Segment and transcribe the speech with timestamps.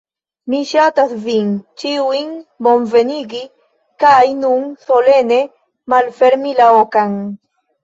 [0.51, 1.51] Mi ŝatas vin
[1.81, 2.31] ĉiujn
[2.69, 3.43] bonvenigi
[4.05, 5.41] kaj nun solene
[5.97, 7.17] malfermi la okan